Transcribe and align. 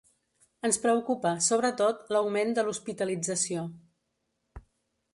Ens 0.69 0.79
preocupa, 0.85 1.33
sobretot, 1.49 2.03
l’augment 2.17 2.57
de 2.59 2.67
l’hospitalització. 2.67 3.71